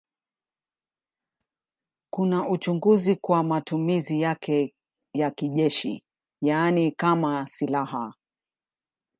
Kuna 2.13 2.49
uchunguzi 2.49 3.15
kwa 3.15 3.43
matumizi 3.43 4.21
yake 4.21 4.73
ya 5.13 5.31
kijeshi, 5.31 6.03
yaani 6.41 6.91
kama 6.91 7.49
silaha. 7.49 8.13